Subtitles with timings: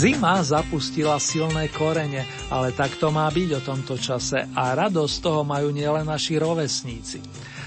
[0.00, 5.44] Zima zapustila silné korene, ale tak to má byť o tomto čase a radosť toho
[5.44, 7.20] majú nielen naši rovesníci.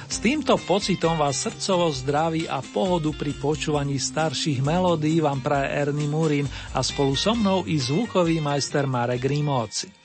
[0.10, 6.10] S týmto pocitom vás srdcovo zdraví a pohodu pri počúvaní starších melódií vám praje Ernie
[6.10, 10.03] Murin a spolu so mnou i zvukový majster Marek Rimóci.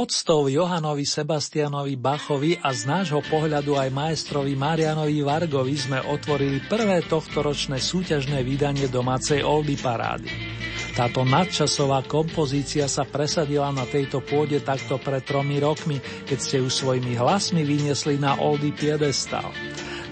[0.00, 7.04] Podstou Johanovi Sebastianovi Bachovi a z nášho pohľadu aj majstrovi Marianovi Vargovi sme otvorili prvé
[7.04, 10.32] tohtoročné súťažné vydanie domácej Oldy parády.
[10.96, 16.72] Táto nadčasová kompozícia sa presadila na tejto pôde takto pred tromi rokmi, keď ste ju
[16.72, 19.52] svojimi hlasmi vyniesli na Oldy piedestal.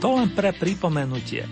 [0.04, 1.48] To len pre pripomenutie.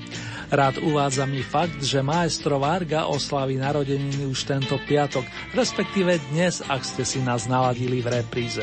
[0.46, 6.86] Rád uvádzam i fakt, že maestro Varga oslaví narodeniny už tento piatok, respektíve dnes, ak
[6.86, 8.62] ste si nás naladili v repríze.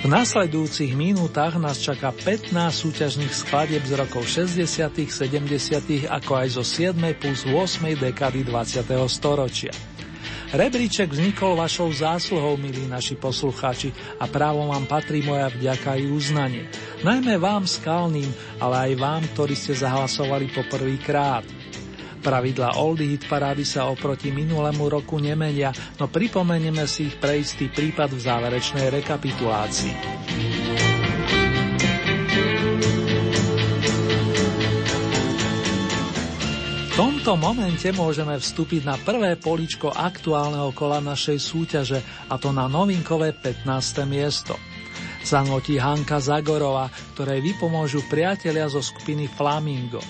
[0.00, 4.64] V nasledujúcich minútach nás čaká 15 súťažných skladieb z rokov 60.,
[4.96, 6.96] 70., ako aj zo 7.
[7.20, 8.00] plus 8.
[8.00, 8.80] dekady 20.
[9.12, 9.89] storočia.
[10.50, 16.66] Rebríček vznikol vašou zásluhou, milí naši poslucháči, a právom vám patrí moja vďaka i uznanie.
[17.06, 18.26] Najmä vám skalným,
[18.58, 21.46] ale aj vám, ktorí ste zahlasovali po prvý krát.
[22.18, 25.70] Pravidla Oldie Hit parády sa oproti minulému roku nemenia,
[26.02, 29.94] no pripomenieme si ich pre istý prípad v záverečnej rekapitulácii.
[37.20, 42.00] Tomto momente môžeme vstúpiť na prvé poličko aktuálneho kola našej súťaže,
[42.32, 43.68] a to na novinkové 15.
[44.08, 44.56] miesto.
[45.20, 50.00] Zanotí Hanka Zagorova, ktorej vypomôžu priatelia zo skupiny Flamingo.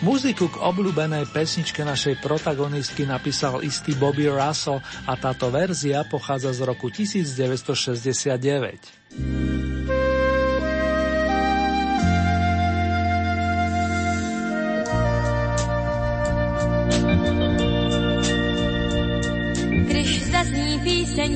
[0.00, 6.60] Muziku k obľúbenej pesničke našej protagonistky napísal istý Bobby Russell a táto verzia pochádza z
[6.64, 9.75] roku 1969.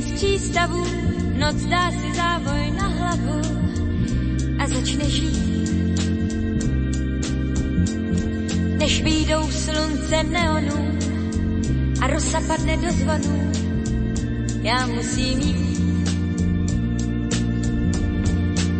[0.00, 0.50] píseň z
[1.36, 3.40] noc dá si závoj na hlavu
[4.58, 6.00] a začne žít.
[8.78, 10.98] Než výjdou slunce neonů
[12.00, 13.52] a rosa padne do zvonů,
[14.62, 15.80] já musím jít.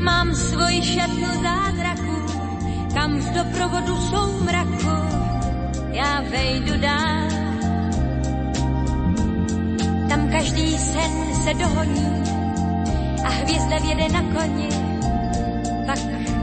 [0.00, 2.17] Mám svoji šatnu zázraku,
[2.95, 5.21] kam v doprovodu soumraku
[5.93, 7.50] já vejdu dál
[10.40, 12.23] každý sen se dohoní
[13.25, 14.68] a hvězda věde na koni,
[15.87, 15.99] pak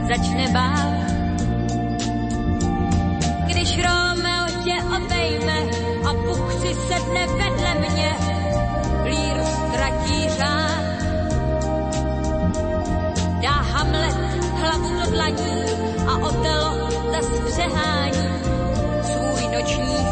[0.08, 0.90] začne bál.
[3.46, 5.58] Když Romeo tě obejme
[6.08, 6.12] a
[6.60, 8.16] si sedne vedle mě,
[9.04, 10.78] líru ztratí řád.
[15.10, 15.62] dlaní
[16.06, 18.28] a otelo zas přehání
[19.02, 20.07] svůj noční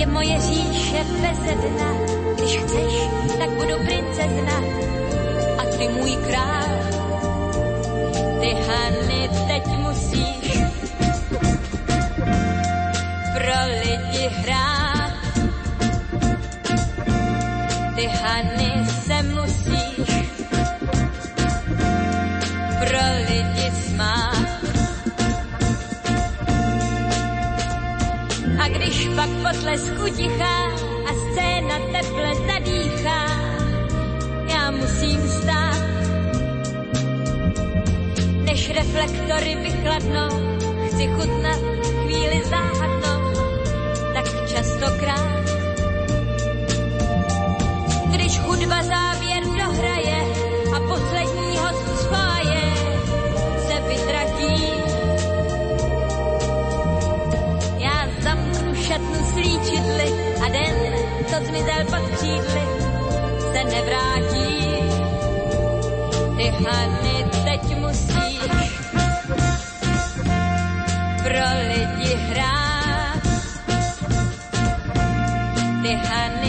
[0.00, 1.92] Je moje říše bez dna,
[2.34, 2.92] když chceš,
[3.38, 4.62] tak budu princezna
[5.58, 6.68] a ty můj král.
[8.40, 8.99] Ty Hany
[29.70, 30.66] pak potlesku tichá
[31.06, 33.26] a scéna teple zadýchá,
[34.52, 35.80] já musím stát.
[38.44, 41.60] Než reflektory vychladnou, chci chutnat
[42.02, 43.32] chvíli záhadnou,
[44.14, 45.40] tak častokrát.
[48.10, 50.19] Když hudba závěr dohraje
[59.32, 60.08] slíčidly
[60.44, 60.74] a den,
[61.26, 62.62] co zmizel pod křídly,
[63.52, 64.60] se nevrátí.
[66.36, 68.40] Ty Hany teď musíš
[71.22, 73.22] pro lidi hrát.
[75.82, 76.39] Ty Hany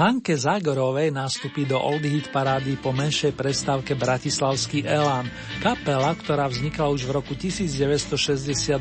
[0.00, 5.28] Hanke Zagorovej nastupí do Old Hit parády po menšej prestávke Bratislavský Elán,
[5.60, 8.80] kapela, ktorá vznikla už v roku 1968,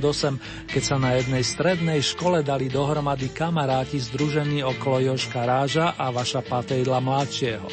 [0.72, 6.40] keď sa na jednej strednej škole dali dohromady kamaráti združení okolo Joška Ráža a Vaša
[6.40, 7.68] Patejdla mladšieho.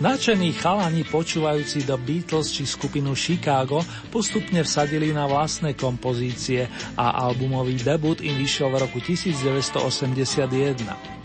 [0.00, 6.64] Načení chalani počúvajúci do Beatles či skupinu Chicago postupne vsadili na vlastné kompozície
[6.96, 11.20] a albumový debut im vyšiel v roku 1981.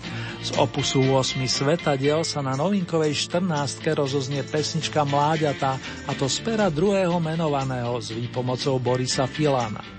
[0.46, 6.70] Z opusu 8 svetadiel sa na novinkovej 14 rozoznie pesnička Mláďatá a to z pera
[6.70, 9.95] druhého menovaného s výpomocou Borisa Filana.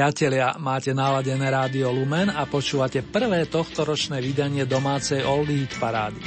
[0.00, 6.24] Priatelia, máte naladené rádio Lumen a počúvate prvé tohtoročné vydanie domácej Old Hit parády.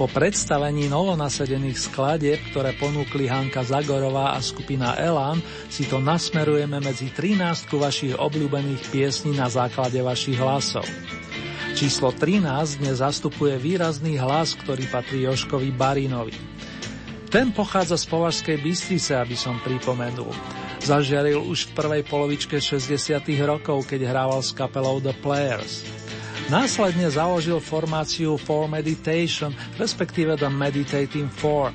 [0.00, 7.12] Po predstavení novonasedených skladieb, ktoré ponúkli Hanka Zagorová a skupina Elan, si to nasmerujeme medzi
[7.12, 10.88] 13 vašich obľúbených piesní na základe vašich hlasov.
[11.76, 16.32] Číslo 13 dnes zastupuje výrazný hlas, ktorý patrí Joškovi Barinovi.
[17.28, 20.61] Ten pochádza z Považskej Bystrice, aby som pripomenul.
[20.82, 22.98] Zažiaril už v prvej polovičke 60.
[23.46, 25.86] rokov, keď hrával s kapelou The Players.
[26.50, 31.70] Následne založil formáciu For Meditation, respektíve The Meditating Four.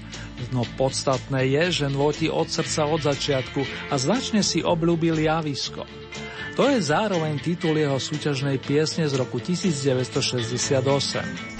[0.51, 5.87] No podstatné je, že nôti od srdca od začiatku a značne si obľúbil javisko.
[6.59, 11.56] To je zároveň titul jeho súťažnej piesne z roku 1968.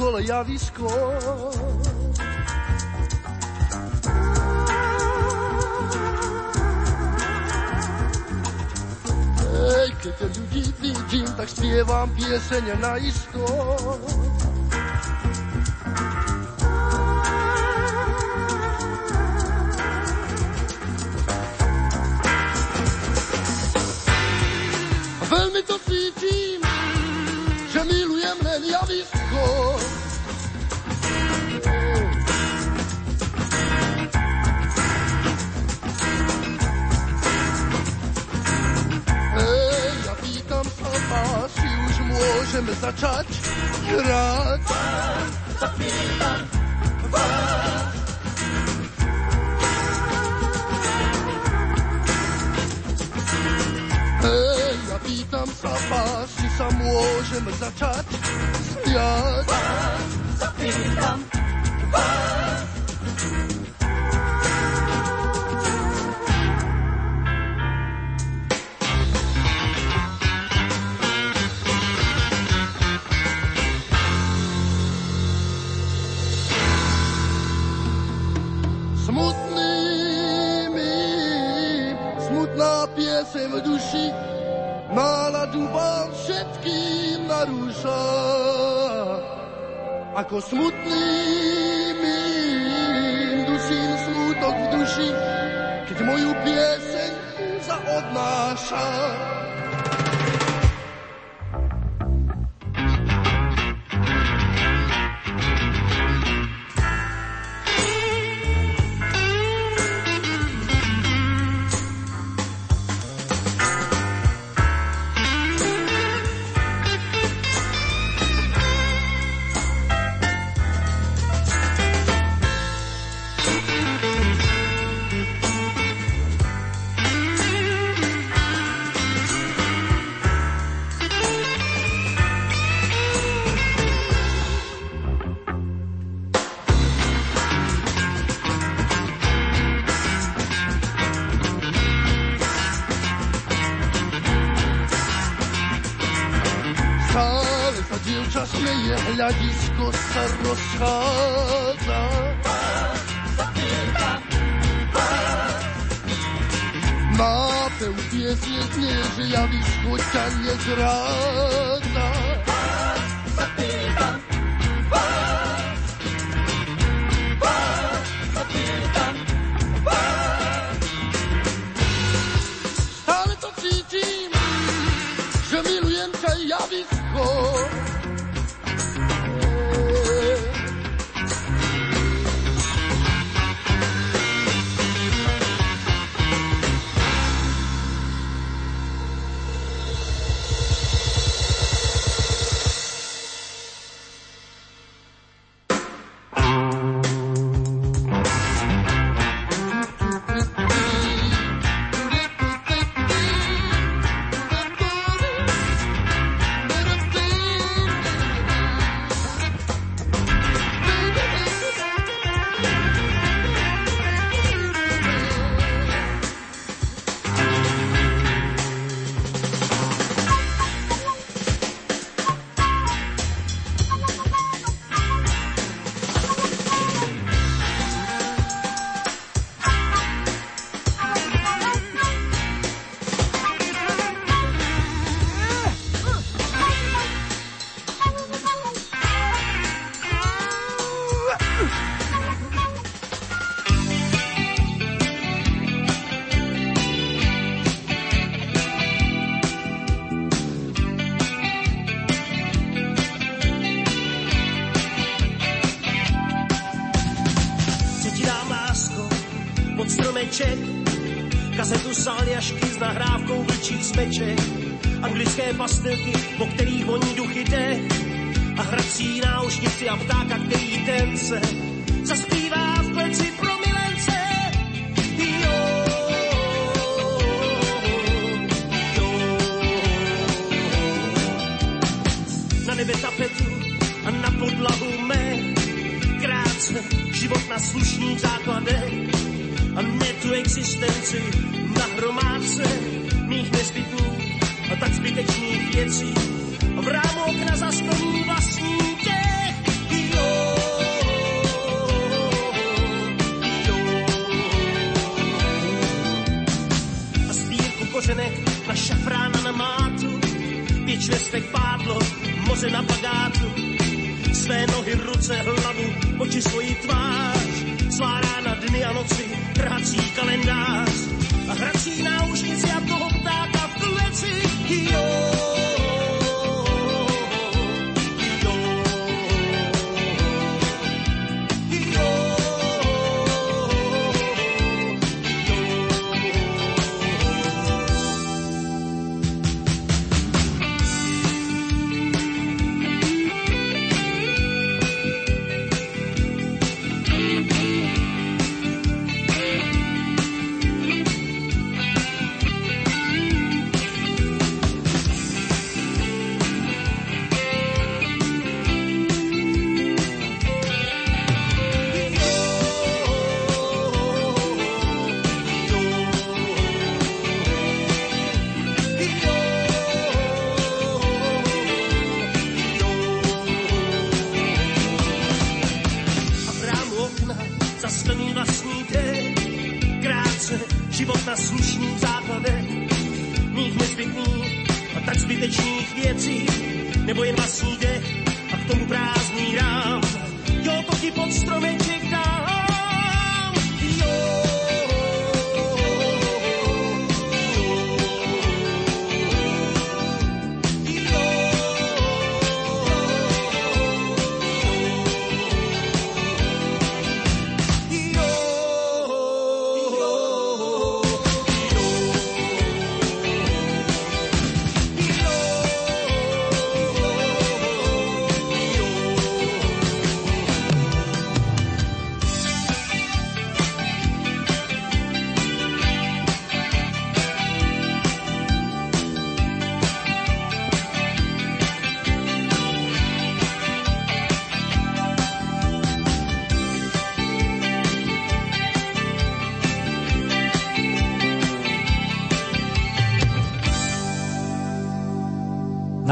[0.00, 0.88] vôkole javisko.
[9.60, 13.44] Ej, keď ľudí vidím, tak spievam piesene na isto.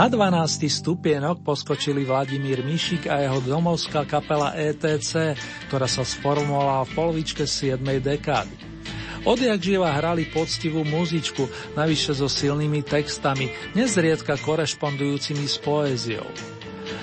[0.08, 0.72] Na 12.
[0.72, 5.36] stupienok poskočili Vladimír Mišik a jeho domovská kapela ETC,
[5.68, 7.76] ktorá sa sformovala v polovičke 7.
[8.00, 8.56] dekády.
[9.28, 11.44] Odjak živa hrali poctivú muzičku,
[11.76, 16.24] navyše so silnými textami, nezriedka korešpondujúcimi s poéziou.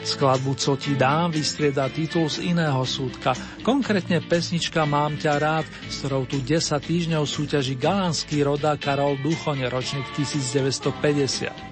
[0.02, 6.02] Skladbu Co ti dám vystrieda titul z iného súdka, konkrétne pesnička Mám ťa rád, s
[6.02, 11.65] ktorou tu 10 týždňov súťaží galanský rodák Karol Duchoň, ročník 1950.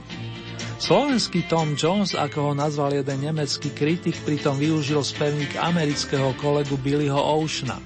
[0.83, 7.15] Slovenský Tom Jones, ako ho nazval jeden nemecký kritik, pritom využil spevník amerického kolegu Billyho
[7.15, 7.79] Oceana.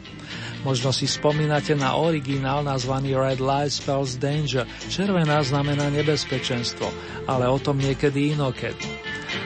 [0.65, 6.89] Možno si spomínate na originál nazvaný Red Light Spells Danger, červená znamená nebezpečenstvo,
[7.29, 8.89] ale o tom niekedy inokedy.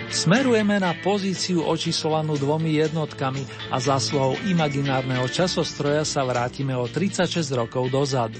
[0.08, 7.52] Smerujeme na pozíciu očíslovanú dvomi jednotkami a za slovou imaginárneho časostroja sa vrátime o 36
[7.52, 8.40] rokov dozadu.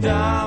[0.00, 0.39] Die.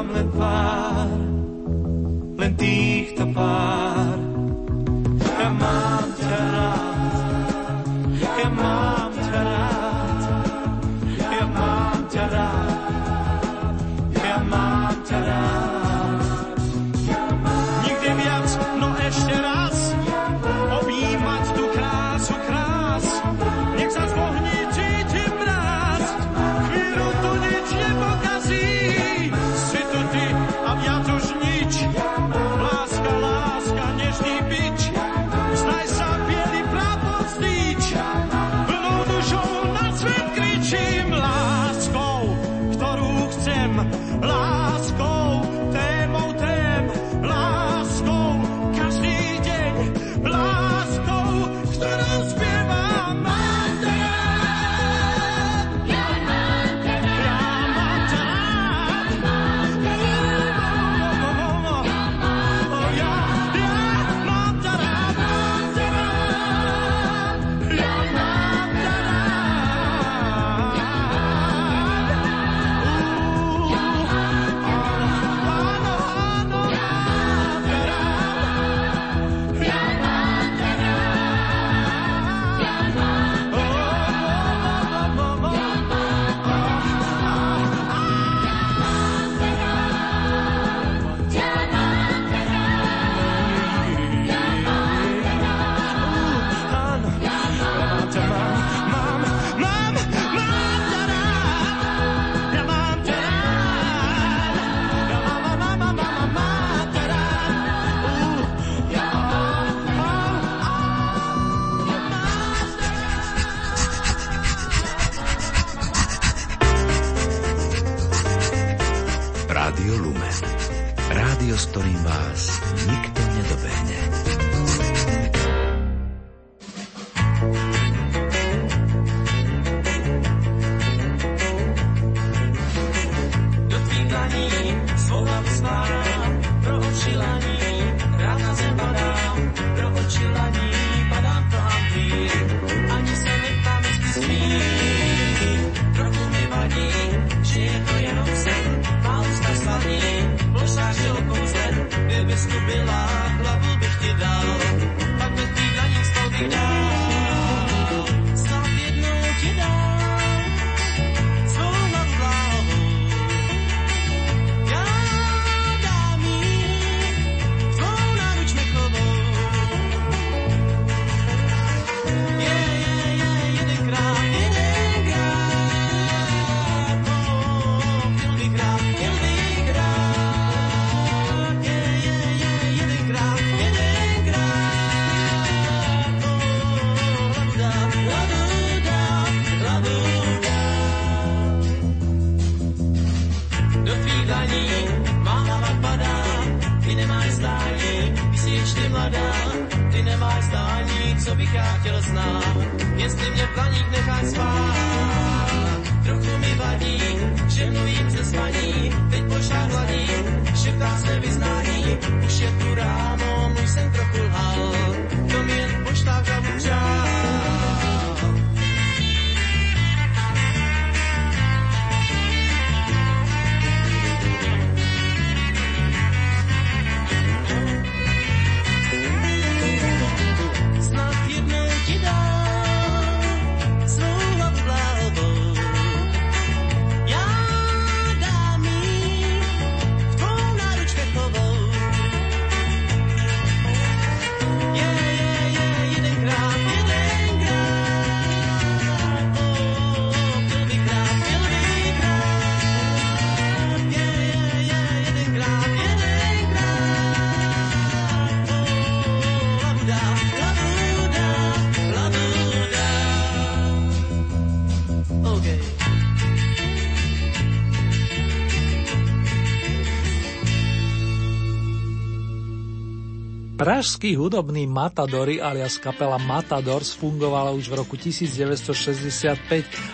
[273.84, 279.44] Pražskí hudobní Matadori alias kapela Matadors fungovala už v roku 1965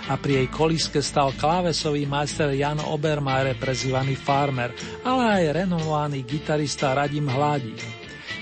[0.05, 6.93] a pri jej koliske stal klávesový majster Jan Obermajre prezývaný Farmer, ale aj renomovaný gitarista
[6.93, 7.81] Radim Hladík.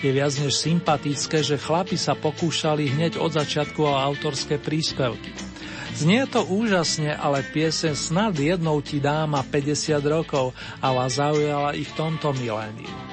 [0.03, 5.31] Je viac než sympatické, že chlapi sa pokúšali hneď od začiatku o autorské príspevky.
[5.95, 10.51] Znie to úžasne, ale piesen snad jednou ti dáma 50 rokov
[10.83, 13.06] a vás zaujala i v tomto miléniu.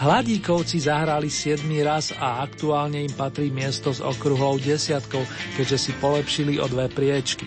[0.00, 5.20] Hladíkovci zahrali 7 raz a aktuálne im patrí miesto s okruhlou desiatkou,
[5.60, 7.44] keďže si polepšili o dve priečky.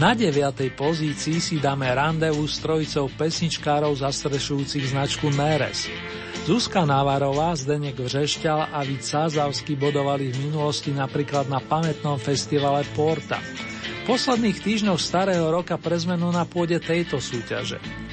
[0.00, 5.92] Na deviatej pozícii si dáme randevu s trojicou pesničkárov zastrešujúcich značku Neres.
[6.48, 13.36] Zuzka Navarová, Zdenek Vřešťal a Vít Sázavský bodovali v minulosti napríklad na pamätnom festivale Porta.
[14.08, 18.07] V posledných týždňoch starého roka pre zmenu na pôde tejto súťaže.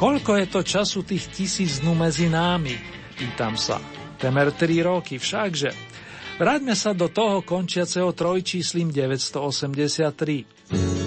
[0.00, 2.72] Koľko je to času tých tisíc dnú medzi námi?
[3.20, 3.76] Pýtam sa.
[4.16, 5.76] Temer 3 roky všakže.
[6.40, 10.99] Vráťme sa do toho končiaceho trojčíslim 983.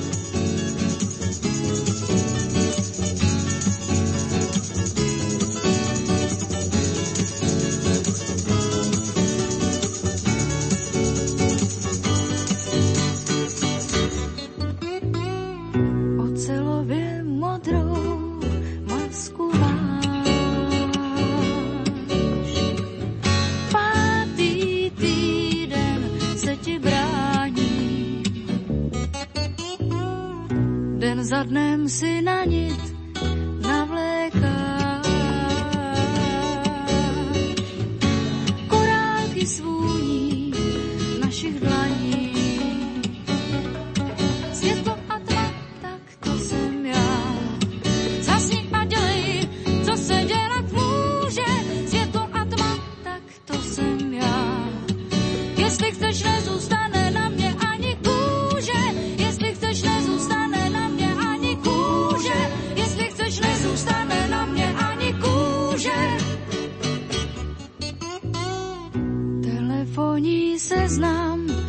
[70.21, 71.62] Tisíc dnů,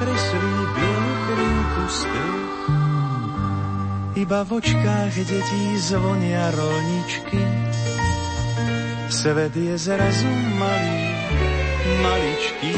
[0.00, 2.36] kreslí bielu spev,
[4.16, 7.44] iba v očkách detí zvonia rolničky.
[9.12, 11.04] Svet je zrazu malý,
[12.00, 12.72] maličký.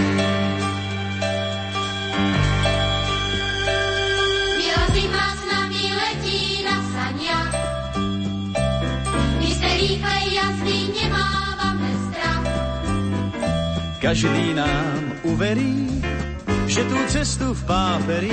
[4.59, 7.55] Biela zima s nami letí na saniach.
[9.39, 12.47] My se rýchle jazdy nemávame strach.
[14.03, 16.02] Každý nám uverí,
[16.73, 18.33] že tú cestu v páperi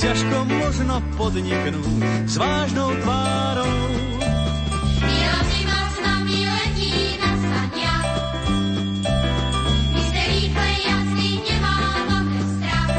[0.00, 3.76] ťažko možno podniknúť s vážnou tvárou.
[5.04, 8.08] Biela zima s nami letí na saniach.
[9.92, 12.92] My se rýchle jazdy nemávame strach.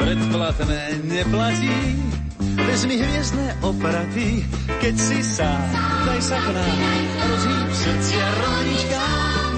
[0.00, 1.76] Predplatné neplatí,
[2.56, 4.48] vezmi hviezdne opraty,
[4.80, 5.60] keď si sám,
[6.08, 6.80] daj sa k nám,
[7.20, 9.04] rozhýb srdcia rolnička,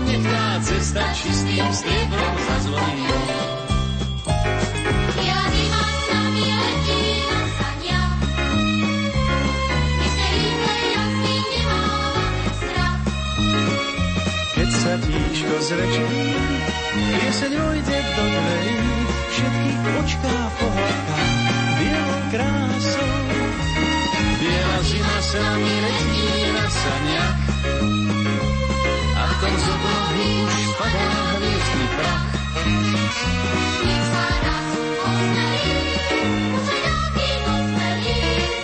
[0.02, 3.37] nech tá cesta čistým striebrom zazvoní.
[15.38, 16.02] Sa tíško zväčší,
[17.14, 18.78] pieseň vojde do dverí,
[19.30, 19.70] všetky
[20.02, 21.18] očká pohľadká
[21.78, 23.14] bielou krásou.
[24.42, 26.26] Biela zima sa mi letí
[26.58, 27.38] na saniach
[29.14, 29.66] a v tom z
[30.42, 31.06] už padá
[31.38, 32.26] hviezdny prach.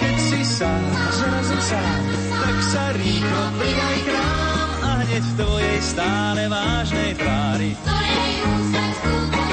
[0.03, 0.83] Keď si sám,
[1.23, 2.03] zrazu sám,
[2.35, 4.44] tak sa rýchlo pridaj k
[5.15, 9.44] nám a hneď v tvojej stále vážnej tvári Ktorej úsmev skúpočiaje.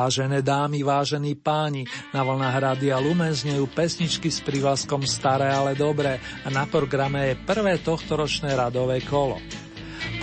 [0.00, 1.84] Vážené dámy, vážení páni,
[2.16, 7.44] na vlnách Rádia Lumen znejú pesničky s prívlaskom Staré, ale dobré a na programe je
[7.44, 9.36] prvé tohtoročné radové kolo.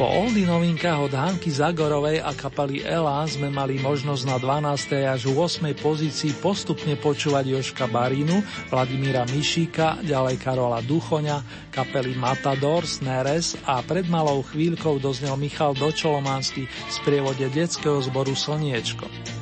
[0.02, 4.98] Po oldy novinkách od Hanky Zagorovej a kapely Elán sme mali možnosť na 12.
[5.14, 5.70] až 8.
[5.78, 8.42] pozícii postupne počúvať Joška Barínu,
[8.74, 16.66] Vladimíra Mišíka, ďalej Karola Duchoňa, kapely Matador, Neres a pred malou chvíľkou doznel Michal Dočolomanský
[16.66, 19.37] v sprievode detského zboru Slniečko.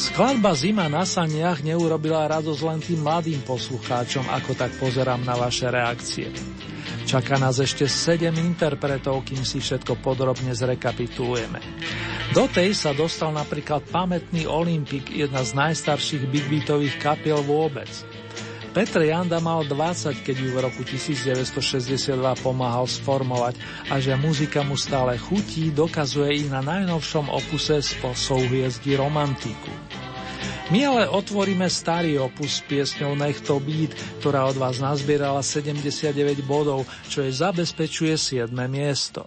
[0.00, 5.68] Skladba Zima na saniach neurobila radosť len tým mladým poslucháčom, ako tak pozerám na vaše
[5.68, 6.32] reakcie.
[7.04, 11.60] Čaká nás ešte 7 interpretov, kým si všetko podrobne zrekapitulujeme.
[12.32, 17.92] Do tej sa dostal napríklad pamätný Olympik, jedna z najstarších big beatových kapiel vôbec.
[18.70, 23.58] Petr Janda mal 20, keď ju v roku 1962 pomáhal sformovať
[23.90, 29.74] a že muzika mu stále chutí, dokazuje i na najnovšom opuse z souhviezdí romantiku.
[30.70, 33.90] My ale otvoríme starý opus s piesňou Nech to být,
[34.22, 36.14] ktorá od vás nazbierala 79
[36.46, 38.54] bodov, čo jej zabezpečuje 7.
[38.70, 39.26] miesto.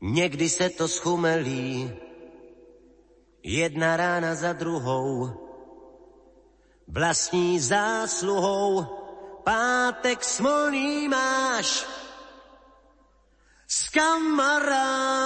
[0.00, 1.88] Někdy se to schumelí,
[3.42, 5.32] Jedna rána za druhou,
[6.88, 8.84] vlastní zásluhou,
[9.44, 11.86] pátek smolný máš.
[13.66, 15.16] S kamarády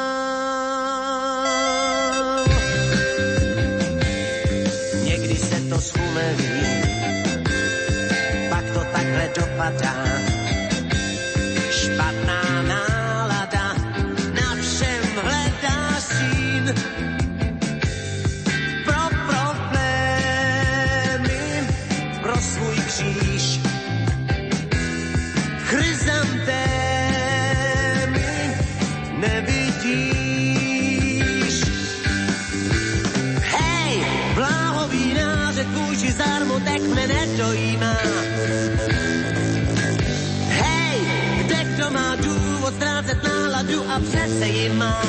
[44.60, 45.00] Ji má.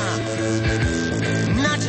[1.62, 1.84] Nač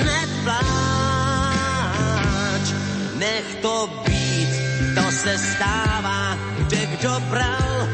[3.15, 4.51] nech to být,
[4.95, 7.87] to se stává, kde kdo bral,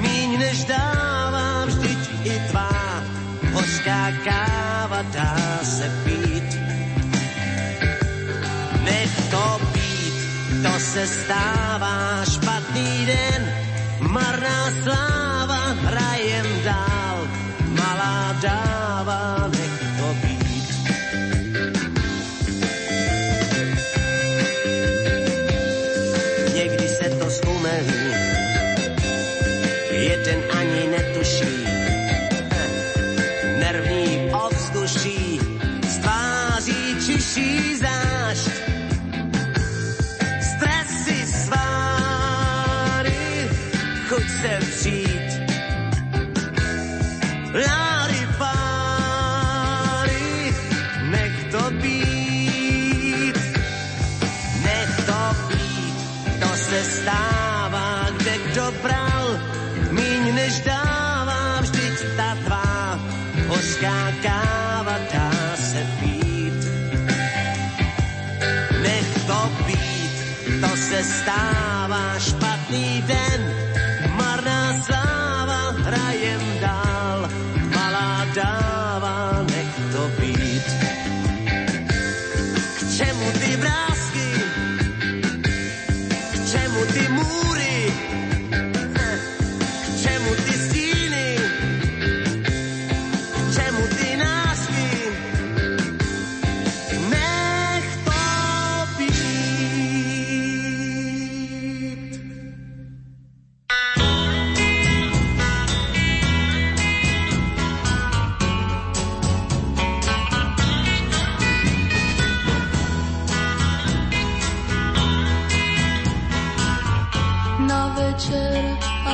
[0.00, 3.02] míň než dává, vždyť i tvá
[3.52, 6.50] hořká káva dá se pít.
[8.84, 10.16] Nech to být,
[10.64, 13.42] to se stává, špatný den,
[14.00, 17.09] marná sláva, hrajem dál,
[18.42, 19.69] malá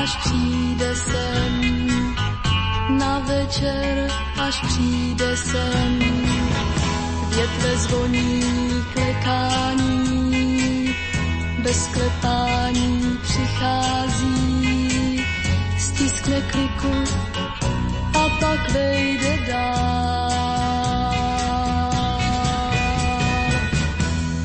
[0.07, 1.87] až přijde sen,
[2.89, 5.99] na večer, až přijde sen.
[7.35, 8.43] Větve zvoní
[8.93, 10.95] klekání,
[11.63, 15.25] bez klepání přichází,
[15.77, 17.03] stiskne kliku
[18.13, 20.31] a pak vejde dál.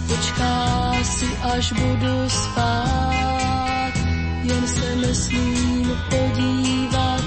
[0.08, 3.41] Počká si, až budu spát,
[5.12, 7.24] nesmím podívat.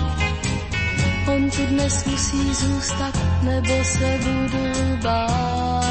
[1.28, 5.86] On tu dnes musí zůstat, nebo se budu bát.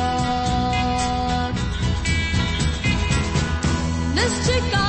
[4.12, 4.83] Dnes čekám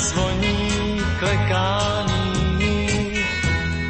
[0.00, 2.88] zvoní klekání,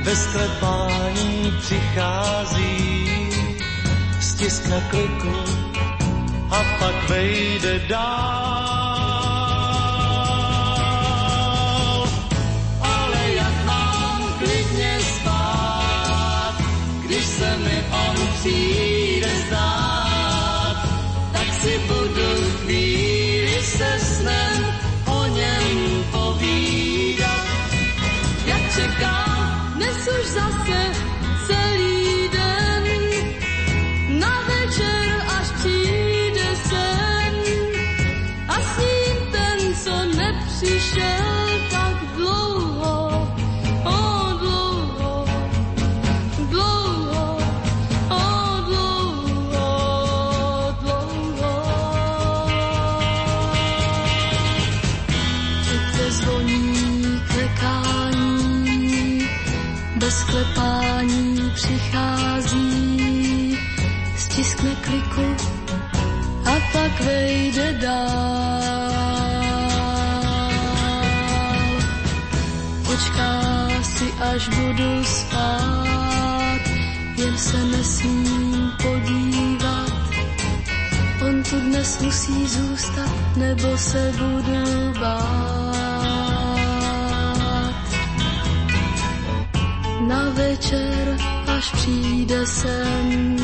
[0.04, 3.30] bez klepání přichází,
[4.20, 5.36] stiskne kliku
[6.50, 8.50] a pak vejde dál.
[12.82, 16.54] Ale jak mám klidně spát,
[17.06, 20.88] když se mi on přijde zdát,
[21.32, 24.59] tak si budu chvíli se snem
[26.40, 27.46] povídat.
[28.46, 30.80] Já čekám dnes už zase
[31.46, 32.84] celý den,
[34.18, 37.34] na večer až přijde sen
[38.48, 41.29] a s ním ten, co nepřišel.
[67.80, 68.60] Dál.
[72.86, 73.32] Počká
[73.82, 76.60] si, až budu spát,
[77.16, 79.92] jen se nesmím podívat.
[81.28, 85.60] On tu dnes musí zůstat, nebo se budu bát.
[90.00, 91.16] Na večer,
[91.56, 93.36] až přijde sem,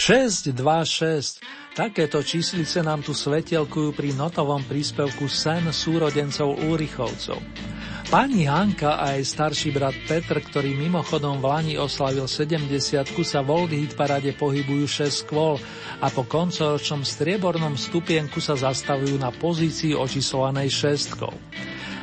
[0.00, 1.44] Šesť, dva, šesť.
[1.76, 7.36] Takéto číslice nám tu svetelkujú pri notovom príspevku Sen súrodencov Úrichovcov.
[8.08, 12.80] Pani Hanka a jej starší brat Petr, ktorý mimochodom v Lani oslavil 70
[13.20, 15.60] sa v Old Hit parade pohybujú 6 skôl
[16.00, 21.36] a po koncoročnom striebornom stupienku sa zastavujú na pozícii očíslovanej šestkou.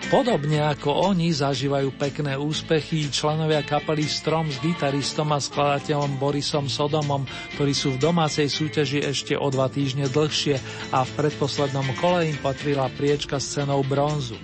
[0.08, 7.28] Podobne ako oni zažívajú pekné úspechy členovia kapely Strom s gitaristom a skladateľom Borisom Sodomom,
[7.60, 10.64] ktorí sú v domácej súťaži ešte o dva týždne dlhšie
[10.96, 14.40] a v predposlednom kole im patrila priečka s cenou bronzu.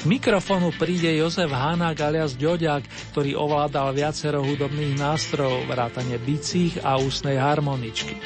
[0.00, 6.96] K mikrofonu príde Jozef Hanák alias Ďoďák, ktorý ovládal viacero hudobných nástrojov, vrátane bicích a
[6.96, 8.16] ústnej harmoničky.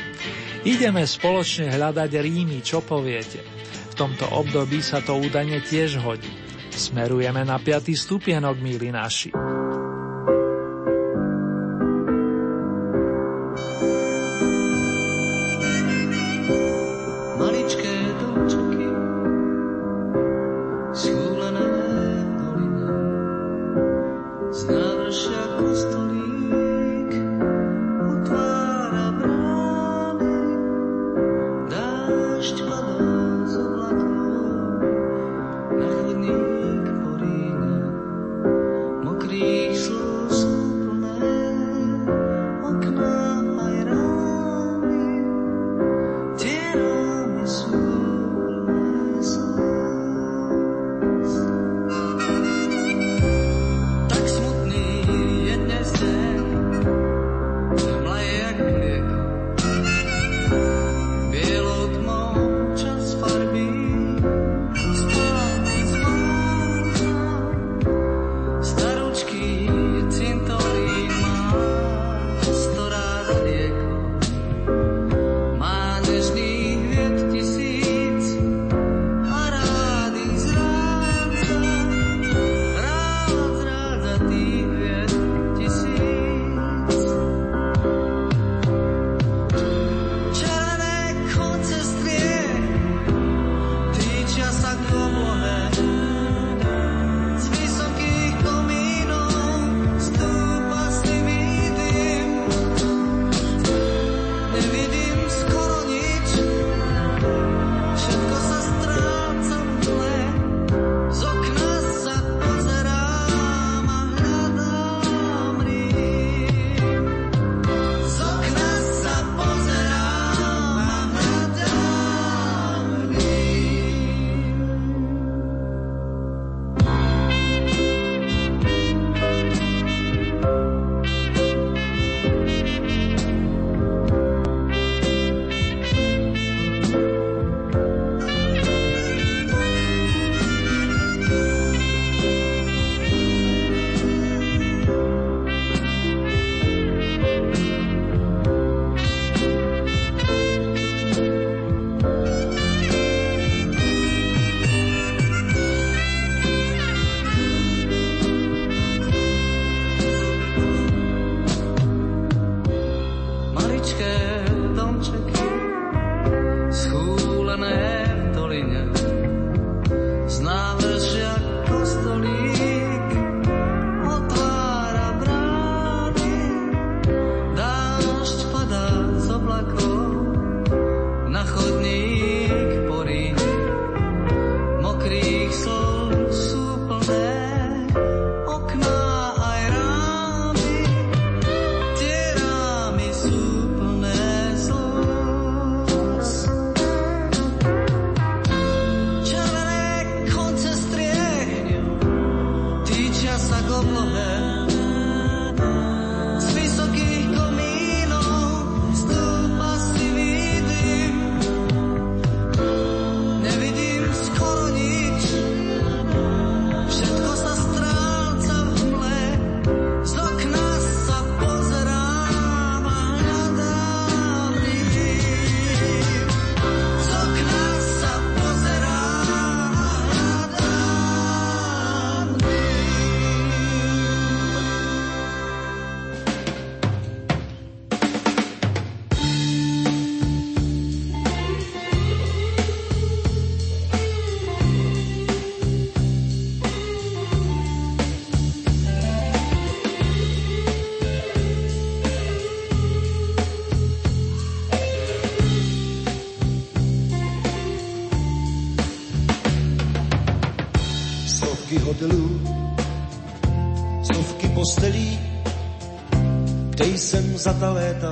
[0.62, 3.42] Ideme spoločne hľadať rímy, čo poviete?
[3.90, 6.49] V tomto období sa to údajne tiež hodí.
[6.70, 9.49] Smerujeme na piatý stupienok, milí naši.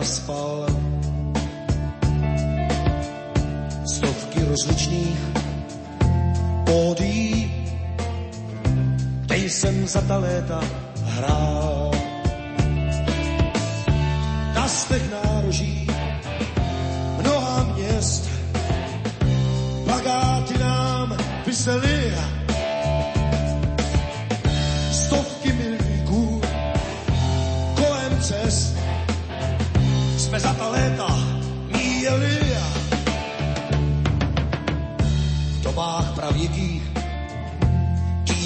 [0.04, 0.66] Spal.
[3.86, 5.20] Stovky rozličných
[6.64, 7.52] pódí,
[9.26, 10.60] kde jsem za ta léta
[11.04, 11.90] hrál.
[14.54, 15.86] Na stech nároží
[17.20, 18.28] mnoha měst
[19.84, 22.12] plagáty nám vysely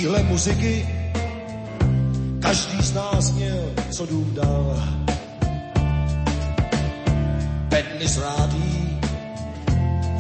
[0.03, 0.89] tíhle muziky
[2.43, 4.83] každý z nás měl co dům dal
[7.69, 8.99] bedny z rádí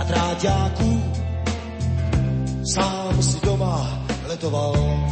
[0.00, 1.02] a dráťáků
[2.74, 5.11] sám si doma letoval.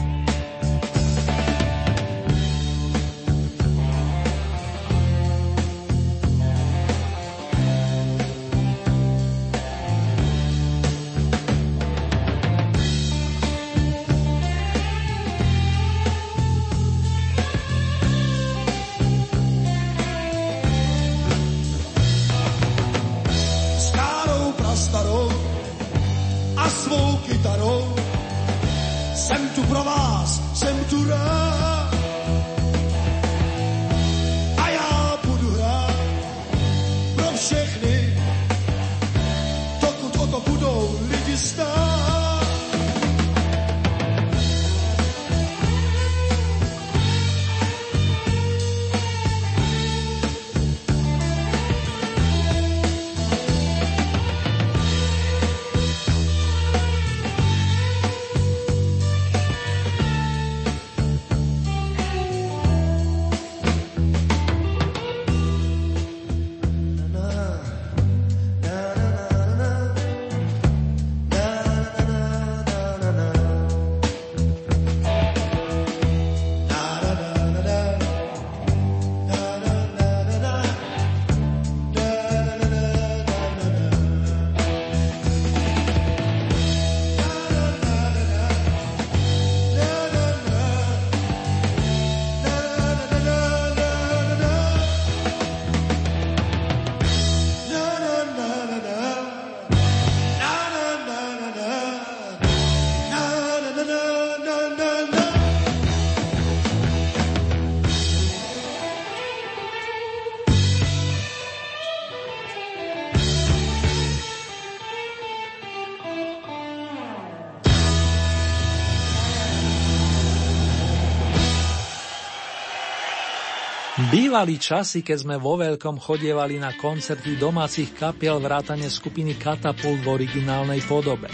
[124.30, 130.22] Bývali časy, keď sme vo veľkom chodievali na koncerty domácich kapiel vrátane skupiny Katapult v
[130.22, 131.26] originálnej podobe.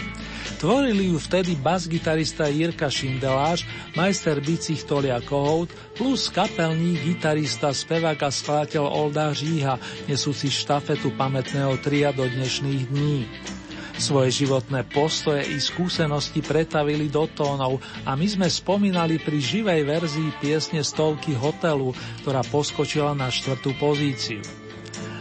[0.57, 8.33] Tvorili ju vtedy bas-gitarista Jirka Šindeláš, majster bicích Tolia Kohout, plus kapelník, gitarista, spevák a
[8.33, 9.77] skladateľ Olda Žíha,
[10.09, 13.29] nesúci štafetu pamätného tria do dnešných dní.
[13.97, 20.29] Svoje životné postoje i skúsenosti pretavili do tónov a my sme spomínali pri živej verzii
[20.37, 24.66] piesne Stovky hotelu, ktorá poskočila na štvrtú pozíciu.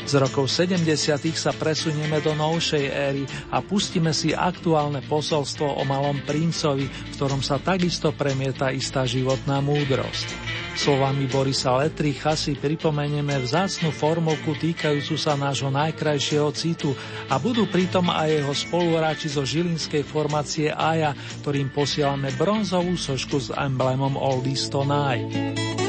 [0.06, 0.86] Z rokov 70.
[1.34, 7.42] sa presunieme do novšej éry a pustíme si aktuálne posolstvo o malom princovi, v ktorom
[7.42, 10.30] sa takisto premieta istá životná múdrosť.
[10.78, 16.94] Slovami Borisa Letricha si pripomenieme vzácnu formovku týkajúcu sa nášho najkrajšieho citu
[17.26, 23.48] a budú pritom aj jeho spoluhráči zo žilinskej formácie Aja, ktorým posielame bronzovú sošku s
[23.50, 25.85] emblémom Oldies Tonight.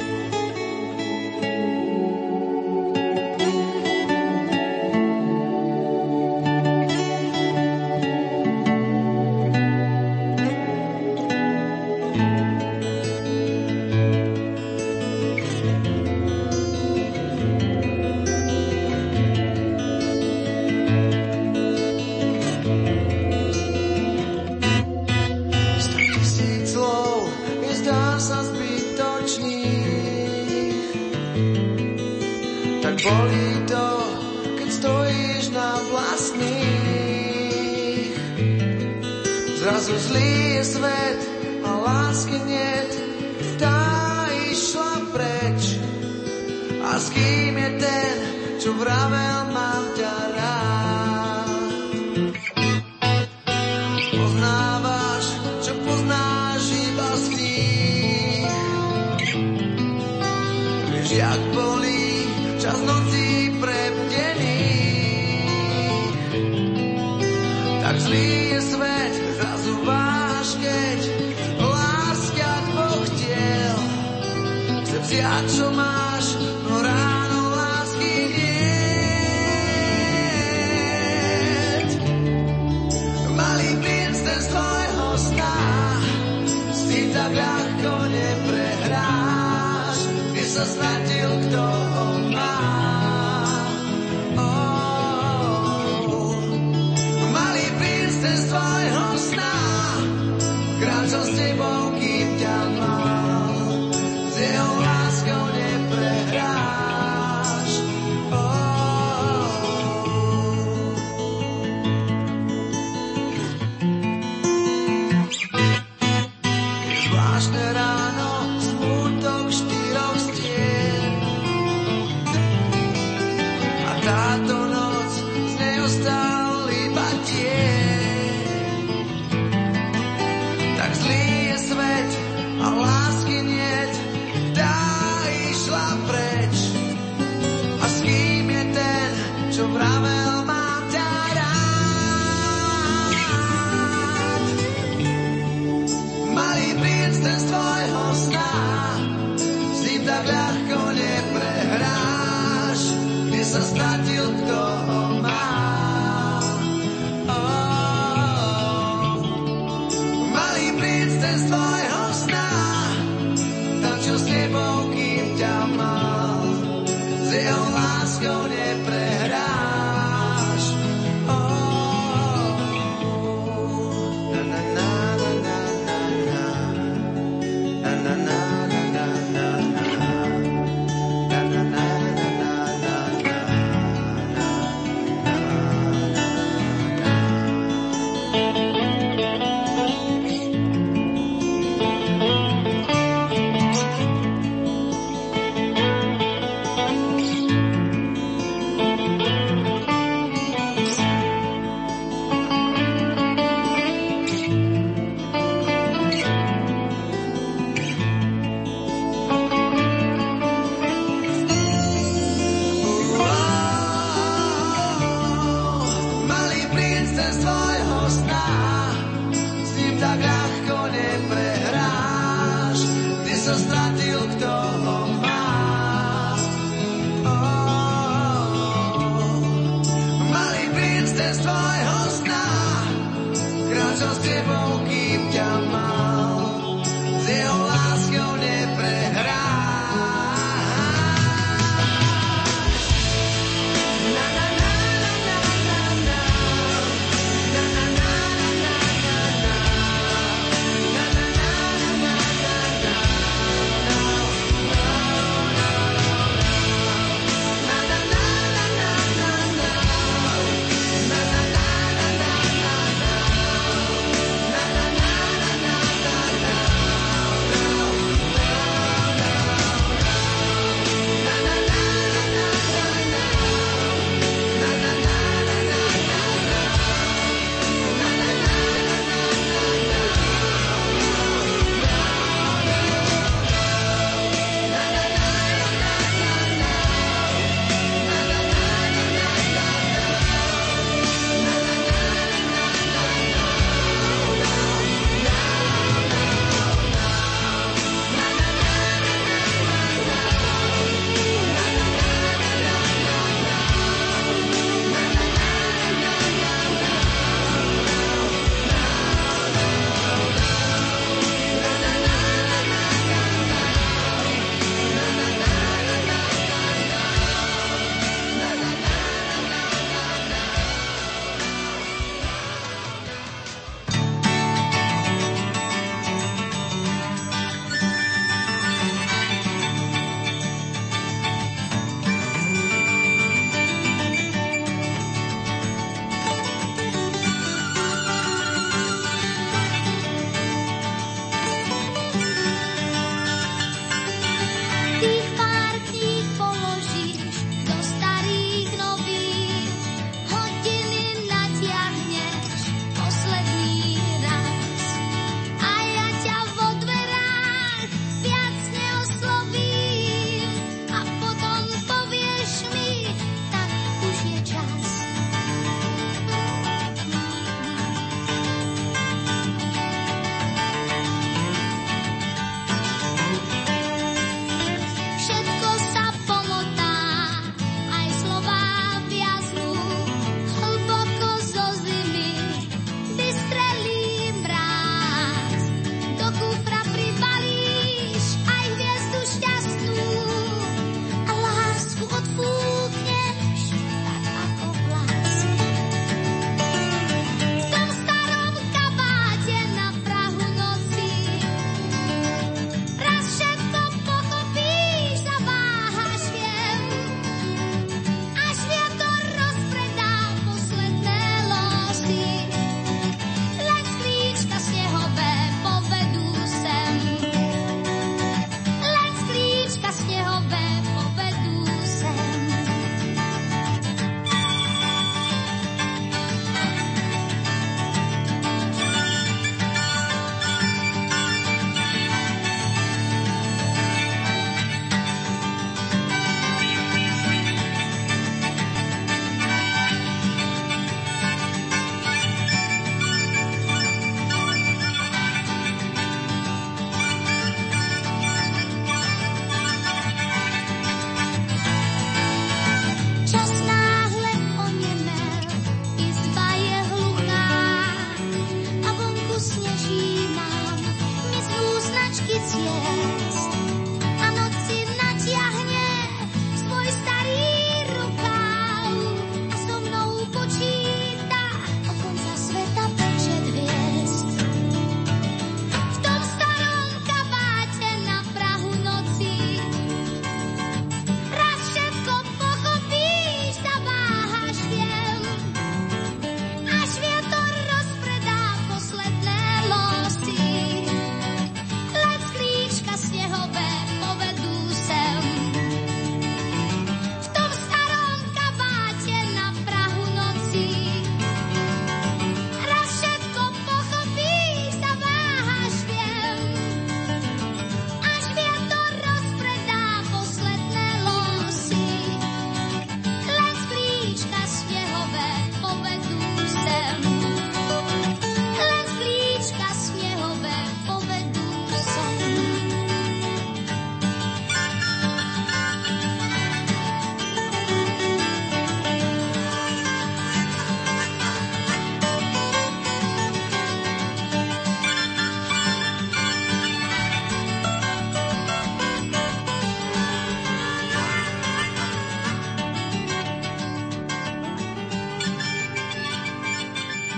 [117.08, 118.37] Zvláštne ráno,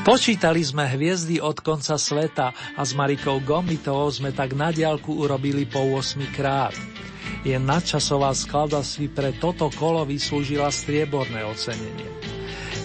[0.09, 5.69] Počítali sme hviezdy od konca sveta a s Marikou Gomitovou sme tak na diálku urobili
[5.69, 6.73] po 8 krát.
[7.45, 12.09] Je nadčasová skladba si pre toto kolo vyslúžila strieborné ocenenie.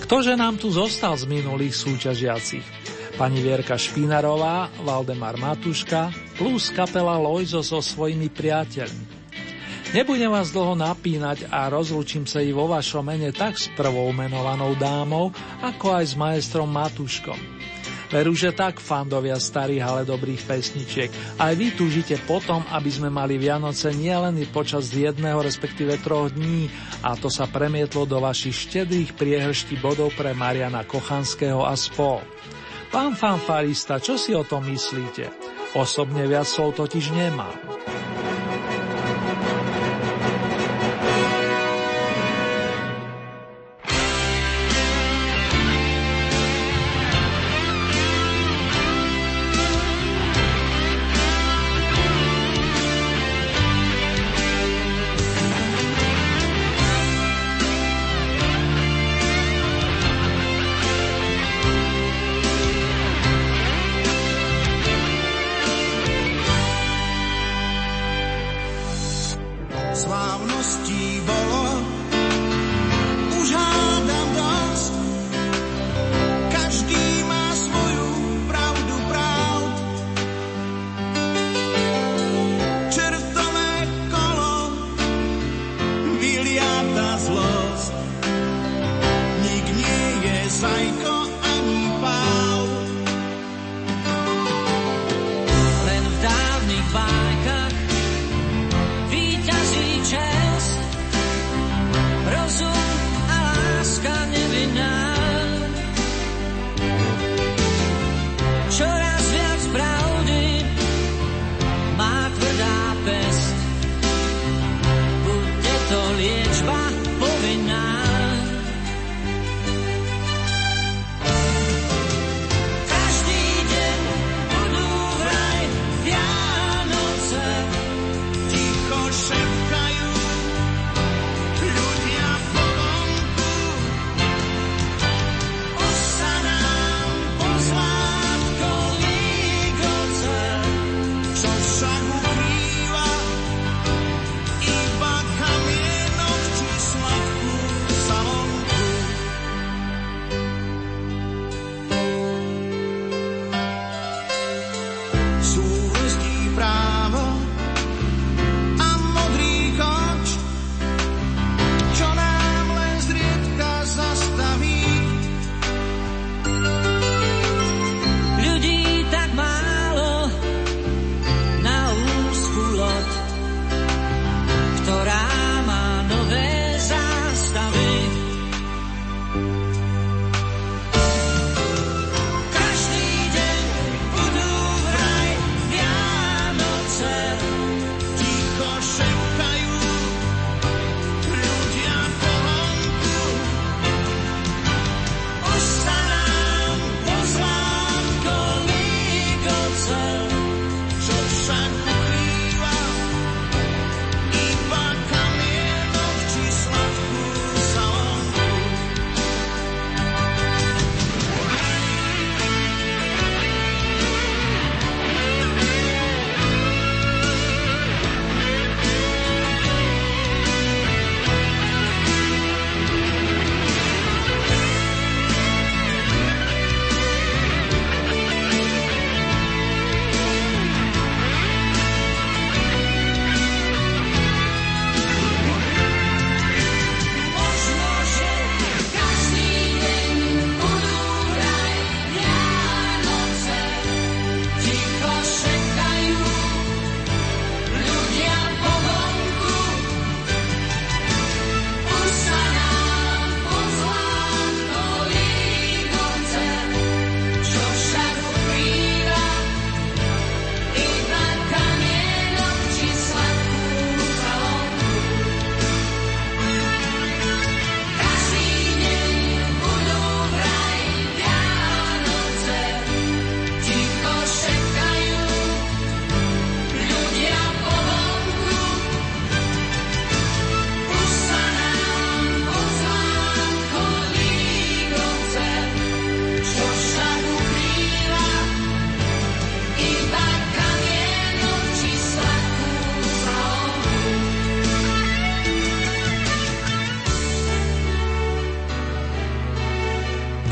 [0.04, 2.66] Ktože nám tu zostal z minulých súťažiacich?
[3.16, 9.03] Pani Vierka Špinarová, Valdemar Matuška plus kapela Lojzo so svojimi priateľmi.
[9.94, 14.74] Nebudem vás dlho napínať a rozlúčim sa i vo vašom mene tak s prvou menovanou
[14.74, 15.30] dámou,
[15.62, 17.38] ako aj s majstrom Matuškom.
[18.10, 21.38] Veru, že tak, fandovia starých, ale dobrých pesničiek.
[21.38, 26.66] Aj vy túžite potom, aby sme mali Vianoce nielen počas jedného, respektíve troch dní,
[27.06, 32.18] a to sa premietlo do vašich štedrých priehrští bodov pre Mariana Kochanského a spol.
[32.90, 35.30] Pán fanfarista, čo si o tom myslíte?
[35.78, 37.54] Osobne viac slov totiž nemám.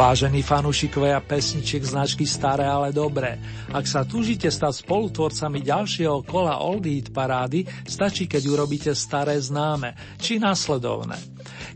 [0.02, 3.38] Vážení fanúšikovia pesničiek značky Staré, ale dobré.
[3.70, 9.94] Ak sa túžite stať spolutvorcami ďalšieho kola Old Heat parády, stačí, keď urobíte staré známe,
[10.18, 11.14] či následovné.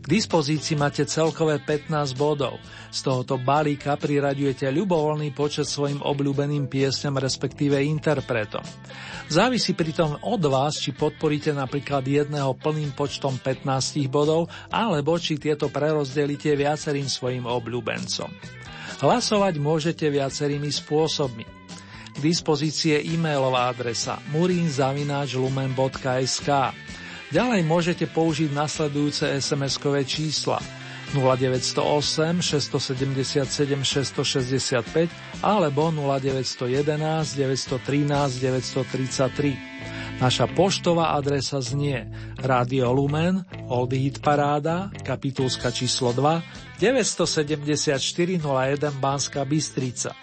[0.07, 2.63] K dispozícii máte celkové 15 bodov.
[2.95, 8.63] Z tohoto balíka priraďujete ľubovoľný počet svojim obľúbeným piesňam, respektíve interpretom.
[9.27, 15.67] Závisí pritom od vás, či podporíte napríklad jedného plným počtom 15 bodov, alebo či tieto
[15.67, 18.31] prerozdelíte viacerým svojim obľúbencom.
[19.03, 21.43] Hlasovať môžete viacerými spôsobmi.
[22.15, 26.49] K dispozícii je e-mailová adresa murinzavináčlumen.sk
[27.27, 30.63] Ďalej môžete použiť nasledujúce SMS-kové čísla
[31.11, 40.19] 0908 677 665 alebo 0911 913 933.
[40.23, 42.09] Naša poštová adresa znie
[42.41, 47.99] Radio Lumen, Old Hit Paráda, kapitulska číslo 2, 974
[48.39, 50.15] 01 Banská Bystrica.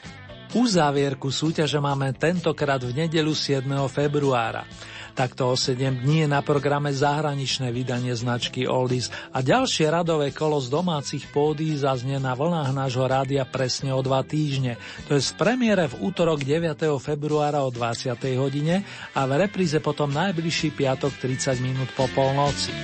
[0.54, 3.66] Uzávierku súťaže máme tentokrát v nedelu 7.
[3.90, 4.66] februára.
[5.14, 10.58] Takto o 7 dní je na programe zahraničné vydanie značky Oldies a ďalšie radové kolo
[10.58, 14.74] z domácich pódy zaznie na vlnách nášho rádia presne o dva týždne.
[15.06, 16.98] To je v premiére v útorok 9.
[16.98, 18.10] februára o 20.
[18.34, 18.82] hodine
[19.14, 22.74] a v repríze potom najbližší piatok 30 minút po polnoci.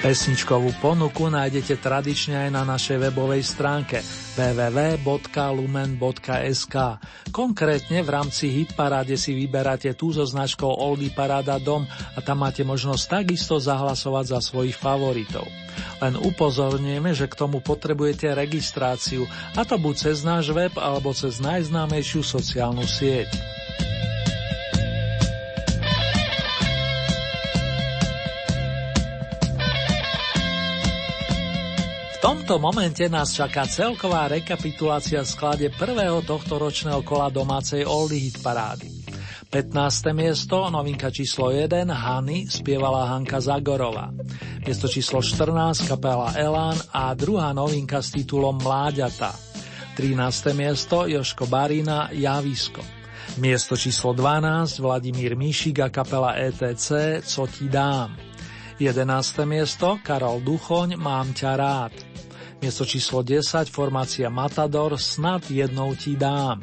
[0.00, 4.00] Pesničkovú ponuku nájdete tradične aj na našej webovej stránke
[4.32, 5.04] www.lumen.sk.
[7.28, 11.84] Konkrétne v rámci Hitparáde si vyberáte tú so značkou Oldy Paráda Dom
[12.16, 15.44] a tam máte možnosť takisto zahlasovať za svojich favoritov.
[16.00, 21.44] Len upozorňujeme, že k tomu potrebujete registráciu, a to buď cez náš web alebo cez
[21.44, 23.59] najznámejšiu sociálnu sieť.
[32.50, 38.90] Tomto momente nás čaká celková rekapitulácia sklade prvého tohto ročného kola domácej Oldie Hit parády.
[39.46, 39.70] 15.
[40.10, 44.10] miesto, novinka číslo 1, Hany, spievala Hanka Zagorová.
[44.66, 49.30] Miesto číslo 14, kapela Elán a druhá novinka s titulom Mláďata.
[49.94, 50.50] 13.
[50.50, 52.82] miesto, Joško Barina, Javisko.
[53.38, 58.18] Miesto číslo 12, Vladimír Míšik a kapela ETC, Co ti dám.
[58.82, 59.06] 11.
[59.46, 61.94] miesto, Karol Duchoň, Mám ťa rád.
[62.60, 66.60] Miesto číslo 10, formácia Matador, snad jednou ti dám.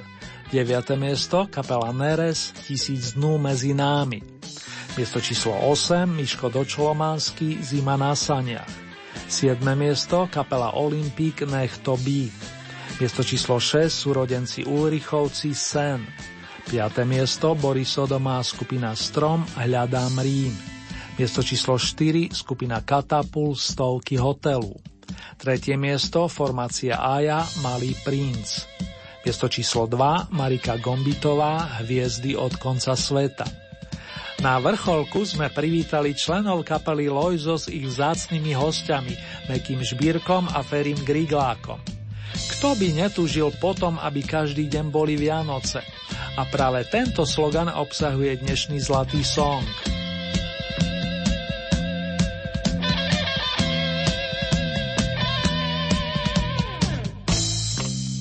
[0.54, 0.94] 9.
[0.94, 4.22] miesto, kapela Neres, tisíc dnú medzi námi.
[4.94, 8.70] Miesto číslo 8, Miško Dočolománsky, Zima na saniach.
[9.26, 9.58] 7.
[9.74, 12.30] miesto, kapela Olympik, Nech to bí.
[13.02, 16.06] Miesto číslo 6, súrodenci Ulrichovci, Sen.
[16.70, 17.10] 5.
[17.10, 20.54] miesto, Boris Odomá, skupina Strom, Hľadám Rím.
[21.18, 24.97] Miesto číslo 4, skupina Katapul, Stovky hotelu.
[25.38, 28.66] Tretie miesto, formácia Aja, Malý princ.
[29.28, 33.44] Miesto číslo 2, Marika Gombitová, Hviezdy od konca sveta.
[34.38, 39.14] Na vrcholku sme privítali členov kapely Lojzo s ich vzácnými hostiami,
[39.50, 41.82] Mekým Žbírkom a Ferim Griglákom.
[42.58, 45.82] Kto by netúžil potom, aby každý deň boli Vianoce?
[46.38, 49.66] A práve tento slogan obsahuje dnešný zlatý song.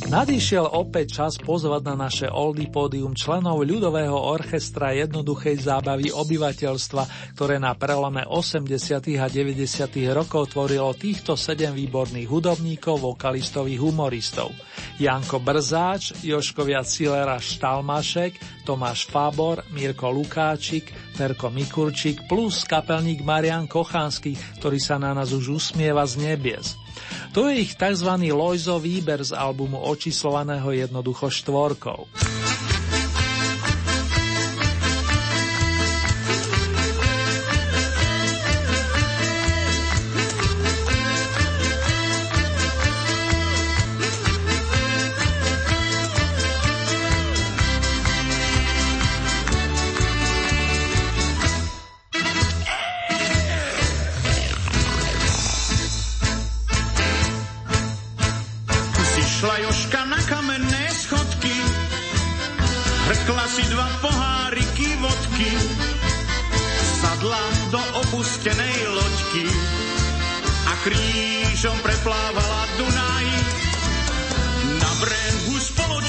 [0.06, 7.58] Nadišiel opäť čas pozvať na naše oldy pódium členov ľudového orchestra jednoduchej zábavy obyvateľstva, ktoré
[7.58, 8.70] na prelome 80.
[9.18, 9.66] a 90.
[10.14, 14.54] rokov tvorilo týchto sedem výborných hudobníkov, vokalistov humoristov.
[15.02, 20.86] Janko Brzáč, Joškovia Cilera Štalmašek, Tomáš Fábor, Mirko Lukáčik,
[21.18, 26.85] Perko Mikurčík plus kapelník Marian Kochánsky, ktorý sa na nás už usmieva z nebies.
[27.32, 28.08] To je ich tzv.
[28.32, 32.06] Lojzo výber z albumu očíslovaného jednoducho štvorkou.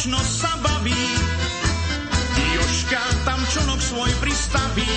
[0.08, 1.06] Vážno sa baví,
[2.56, 4.94] Joška tam člnok svoj pristaví.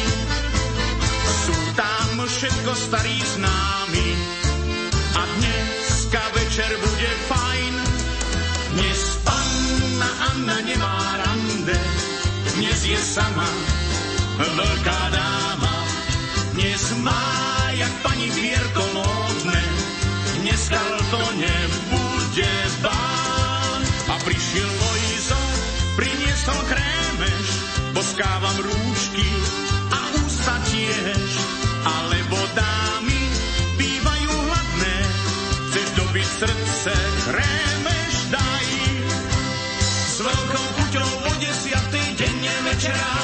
[1.27, 4.09] Sú tam všetko starí známi
[5.19, 7.75] a dneska večer bude fajn.
[8.79, 11.79] Dnes panna Anna nemá rande,
[12.55, 13.51] dnes je sama
[14.39, 15.75] veľká dáma.
[16.55, 17.27] Dnes má
[17.75, 19.63] jak pani Pierko módne,
[20.39, 20.71] dnes
[21.11, 23.81] to nebude bál.
[24.11, 24.90] A prišiel
[26.41, 27.49] priniesol krémeš,
[27.93, 29.29] boskávam rúšky
[29.93, 31.31] a ústa tiež,
[31.85, 33.21] alebo dámy
[33.77, 34.97] bývajú hladné,
[35.69, 36.95] chceš dobiť srdce,
[37.29, 38.69] krémeš daj.
[39.85, 43.15] S veľkou chuťou o desiatej denne večera,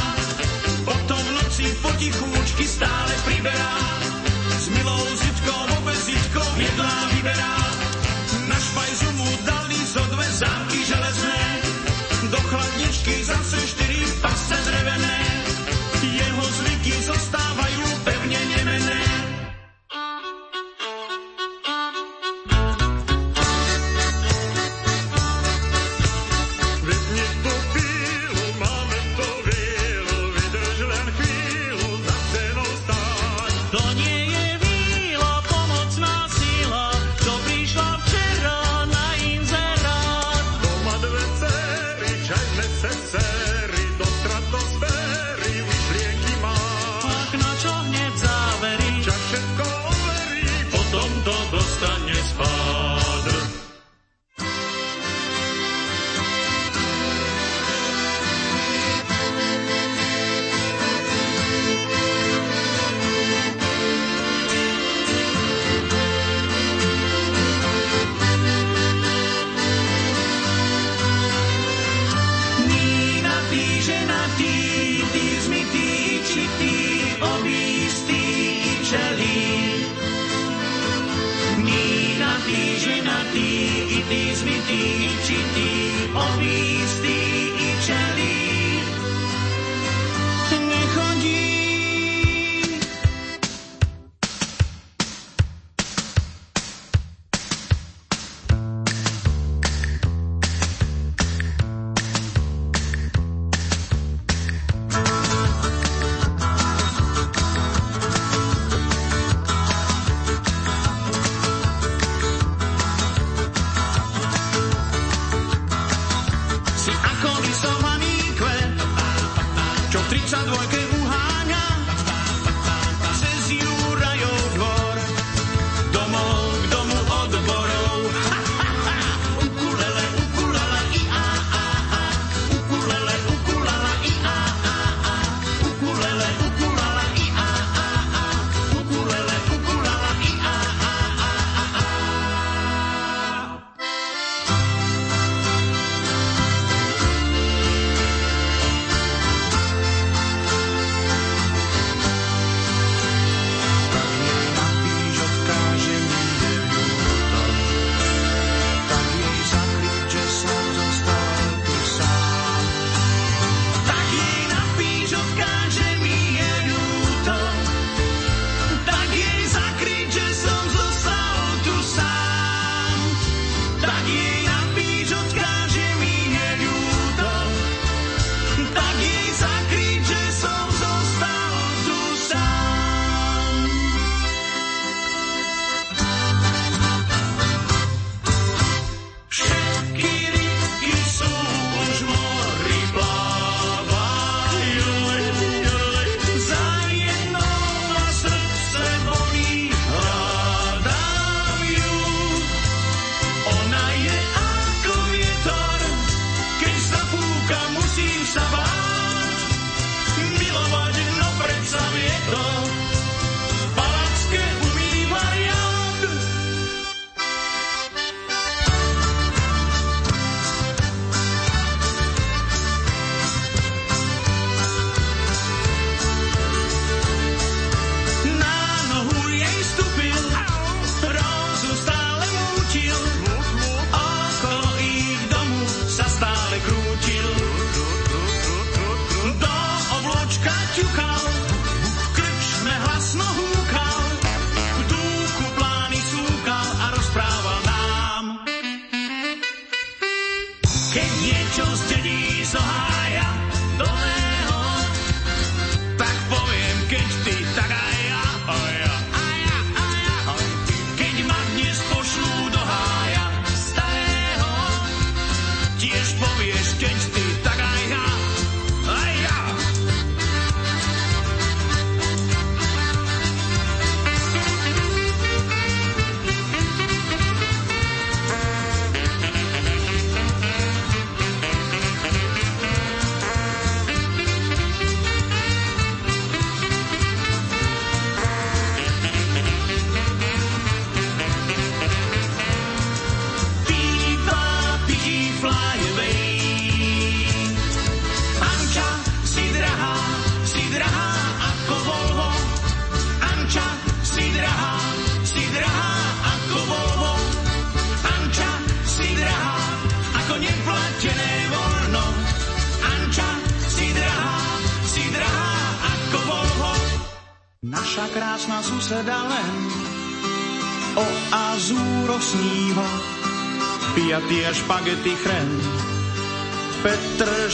[0.84, 3.72] potom v noci potichúčky stále priberá,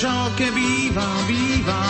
[0.03, 1.82] žalke býva, býva,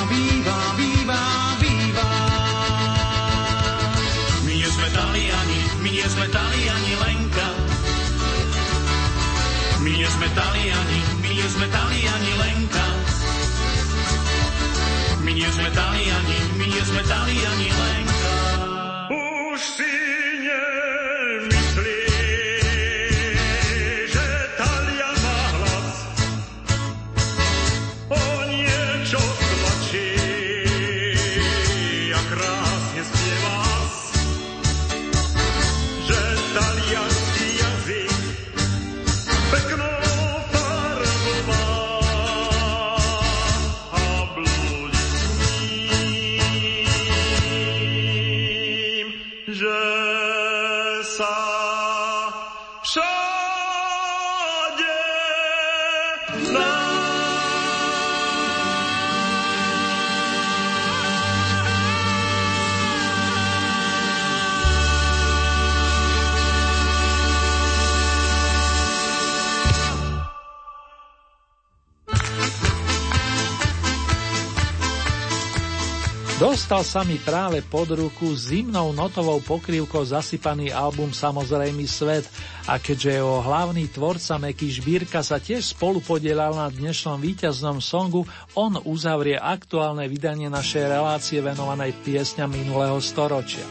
[76.72, 82.24] Dostal sa mi práve pod ruku zimnou notovou pokrývkou zasypaný album Samozrejmý svet
[82.64, 88.24] a keďže jeho hlavný tvorca Meky Žbírka sa tiež spolu podielal na dnešnom víťaznom songu,
[88.56, 93.68] on uzavrie aktuálne vydanie našej relácie venovanej piesňam minulého storočia.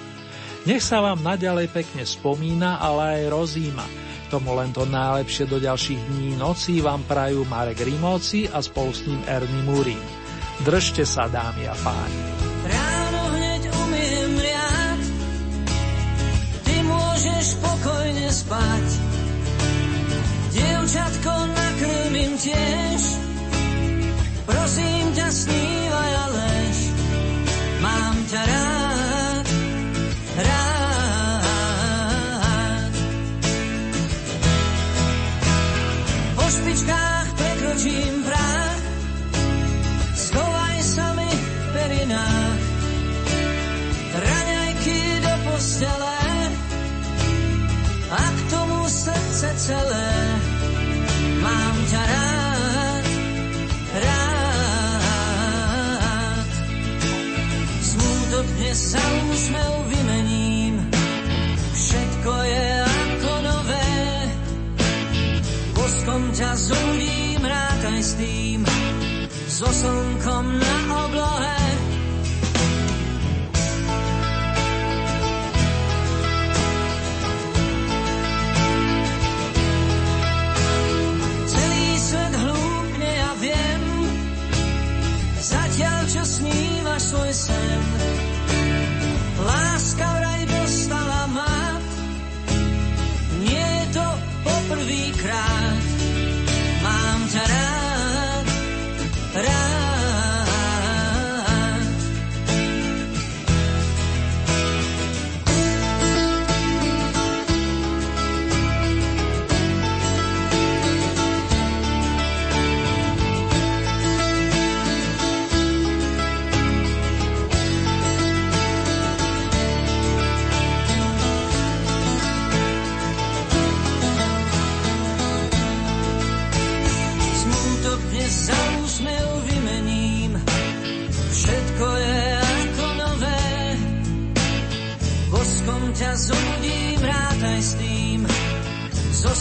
[0.70, 3.86] Nech sa vám naďalej pekne spomína, ale aj rozíma.
[4.30, 9.02] Tomu len to najlepšie do ďalších dní nocí vám prajú Marek Rimóci a spolu s
[9.10, 10.06] ním Ernie Murín.
[10.62, 12.41] Držte sa, dámy a páni.
[17.42, 18.88] Môžeš pokojne spať.
[20.54, 23.02] Dievčatko nakrmím tiež,
[24.46, 26.78] prosím ťa snívaj a lež.
[27.82, 29.46] Mám ťa rád,
[30.38, 30.94] rád.
[36.38, 38.11] Po špičkách prekročím
[49.62, 50.10] celé.
[51.42, 53.06] Mám ťa rád,
[54.02, 55.22] rád.
[57.82, 60.82] Smutok dnes za úsmev vymením,
[61.78, 63.90] všetko je ako nové.
[65.78, 68.66] Boskom ťa zúdím, rátaj s tým,
[69.46, 70.76] so slnkom na
[71.06, 71.61] oblohe.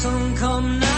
[0.03, 0.90] Zobudím, rátaj s